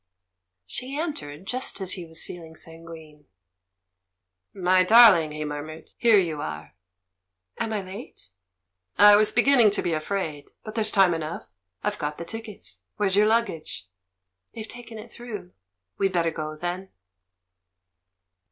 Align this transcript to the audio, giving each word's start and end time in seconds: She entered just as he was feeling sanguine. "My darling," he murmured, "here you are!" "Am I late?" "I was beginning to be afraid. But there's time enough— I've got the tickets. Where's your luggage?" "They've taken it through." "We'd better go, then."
She 0.65 0.99
entered 0.99 1.45
just 1.45 1.79
as 1.79 1.91
he 1.91 2.07
was 2.07 2.23
feeling 2.23 2.55
sanguine. 2.55 3.27
"My 4.51 4.83
darling," 4.83 5.31
he 5.31 5.45
murmured, 5.45 5.91
"here 5.95 6.17
you 6.17 6.41
are!" 6.41 6.73
"Am 7.59 7.71
I 7.71 7.83
late?" 7.83 8.29
"I 8.97 9.15
was 9.15 9.31
beginning 9.31 9.69
to 9.69 9.83
be 9.83 9.93
afraid. 9.93 10.53
But 10.63 10.73
there's 10.73 10.89
time 10.91 11.13
enough— 11.13 11.45
I've 11.83 11.99
got 11.99 12.17
the 12.17 12.25
tickets. 12.25 12.81
Where's 12.97 13.15
your 13.15 13.27
luggage?" 13.27 13.87
"They've 14.55 14.67
taken 14.67 14.97
it 14.97 15.11
through." 15.11 15.53
"We'd 15.99 16.13
better 16.13 16.31
go, 16.31 16.55
then." 16.55 16.89